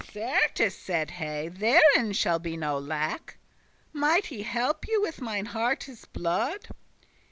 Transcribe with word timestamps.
"Certes," 0.11 0.75
said 0.75 1.11
he, 1.11 1.47
"therein 1.47 2.11
shall 2.13 2.39
be 2.39 2.57
no 2.57 2.79
lack, 2.79 3.37
Might 3.93 4.31
I 4.31 4.37
you 4.37 4.43
helpe 4.43 4.85
with 4.99 5.21
mine 5.21 5.45
hearte's 5.45 6.05
blood." 6.05 6.69